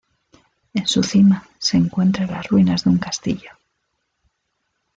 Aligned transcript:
En 0.73 0.87
su 0.87 1.03
cima, 1.03 1.47
se 1.59 1.77
encuentra 1.77 2.25
las 2.25 2.47
ruinas 2.47 2.83
de 2.85 2.89
un 2.89 2.97
castillo. 2.97 3.51